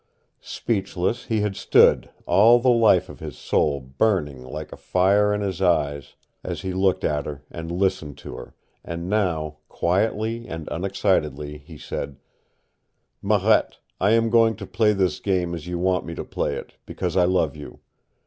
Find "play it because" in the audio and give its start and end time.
16.25-17.15